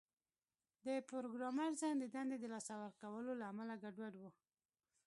د 0.85 0.87
پروګرامر 1.09 1.69
ذهن 1.81 1.95
د 1.99 2.05
دندې 2.15 2.37
د 2.39 2.45
لاسه 2.53 2.73
ورکولو 2.83 3.31
له 3.39 3.45
امله 3.51 3.73
ګډوډ 3.83 4.13
و 4.17 4.23